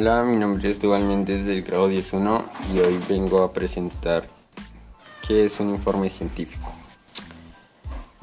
[0.00, 4.28] Hola, mi nombre es Duval Méndez del grado 10.1 y hoy vengo a presentar
[5.26, 6.72] qué es un informe científico.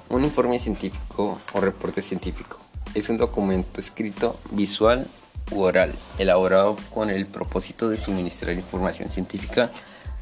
[0.07, 2.61] Un informe científico o reporte científico
[2.93, 5.05] es un documento escrito, visual
[5.52, 9.70] u oral, elaborado con el propósito de suministrar información científica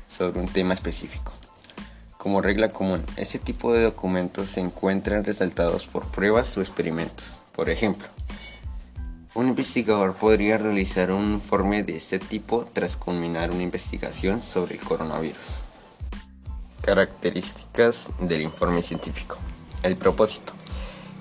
[0.08, 1.34] sobre un tema específico.
[2.18, 7.40] Como regla común, ese tipo de documentos se encuentran resaltados por pruebas o experimentos.
[7.52, 8.08] Por ejemplo,
[9.36, 14.82] un investigador podría realizar un informe de este tipo tras culminar una investigación sobre el
[14.82, 15.60] coronavirus.
[16.82, 19.38] Características del informe científico.
[19.82, 20.54] El propósito.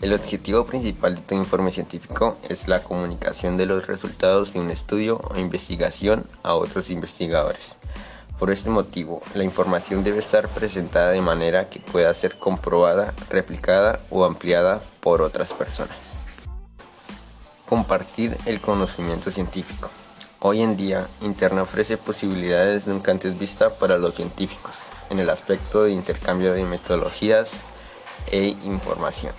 [0.02, 4.70] El objetivo principal de todo informe científico es la comunicación de los resultados de un
[4.70, 7.76] estudio o investigación a otros investigadores.
[8.38, 14.00] Por este motivo, la información debe estar presentada de manera que pueda ser comprobada, replicada
[14.10, 16.11] o ampliada por otras personas.
[17.72, 19.88] Compartir el conocimiento científico.
[20.40, 24.76] Hoy en día, Internet ofrece posibilidades nunca antes vistas para los científicos
[25.08, 27.62] en el aspecto de intercambio de metodologías
[28.30, 29.32] e información.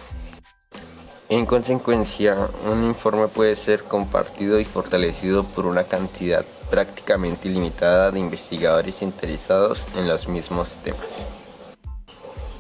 [1.29, 8.19] En consecuencia, un informe puede ser compartido y fortalecido por una cantidad prácticamente ilimitada de
[8.19, 11.27] investigadores interesados en los mismos temas.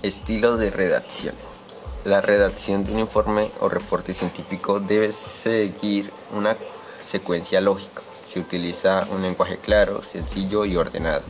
[0.03, 1.52] Estilo de redacción.
[2.03, 6.57] La redacción de un informe o reporte científico debe seguir una
[7.01, 8.01] secuencia lógica.
[8.27, 11.23] Se utiliza un lenguaje claro, sencillo y ordenado,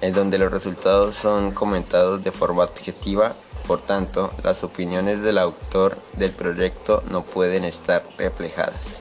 [0.00, 3.34] en donde los resultados son comentados de forma objetiva
[3.66, 9.00] por tanto, las opiniones del autor del proyecto no pueden estar reflejadas.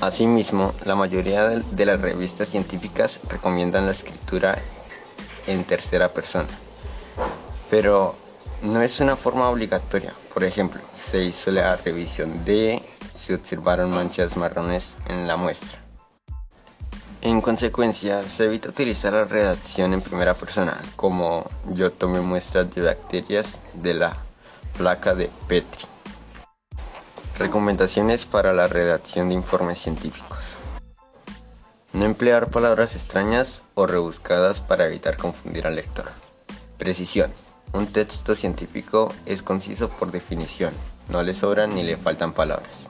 [0.00, 4.58] Asimismo, la mayoría de las revistas científicas recomiendan la escritura
[5.46, 6.48] en tercera persona,
[7.70, 8.16] pero
[8.64, 10.14] no es una forma obligatoria.
[10.32, 12.82] Por ejemplo, se hizo la revisión de,
[13.18, 15.78] se observaron manchas marrones en la muestra.
[17.20, 22.82] En consecuencia, se evita utilizar la redacción en primera persona, como yo tomé muestras de
[22.82, 24.16] bacterias de la
[24.76, 25.84] placa de Petri.
[27.38, 30.56] Recomendaciones para la redacción de informes científicos.
[31.92, 36.06] No emplear palabras extrañas o rebuscadas para evitar confundir al lector.
[36.76, 37.43] Precisión.
[37.74, 40.72] Un texto científico es conciso por definición,
[41.10, 42.86] no le sobran ni le faltan palabras.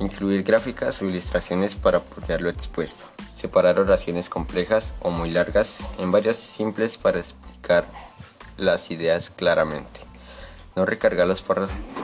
[0.00, 3.04] Incluir gráficas o ilustraciones para apoyar lo expuesto
[3.40, 7.86] separar oraciones complejas o muy largas en varias simples para explicar
[8.58, 10.00] las ideas claramente.
[10.76, 11.42] No recargar los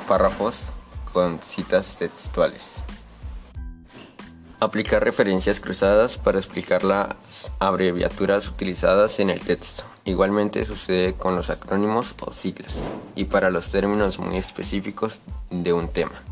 [0.09, 0.69] párrafos
[1.13, 2.77] con citas textuales.
[4.59, 7.17] Aplicar referencias cruzadas para explicar las
[7.59, 9.84] abreviaturas utilizadas en el texto.
[10.06, 12.75] Igualmente sucede con los acrónimos o siglas
[13.15, 16.22] y para los términos muy específicos de un tema.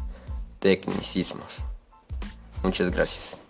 [0.61, 1.65] Tecnicismos.
[2.63, 3.44] Muchas gracias.